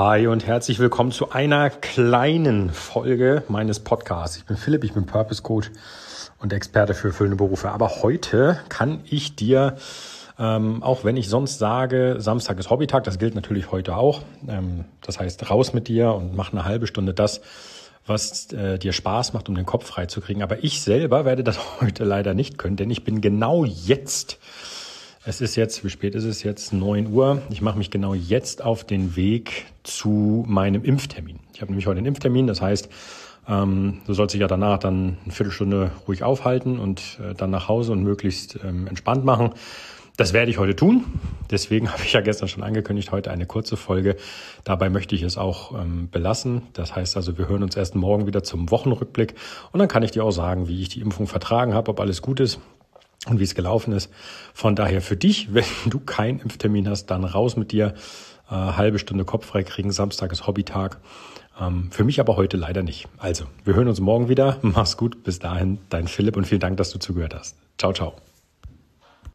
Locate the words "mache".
27.60-27.76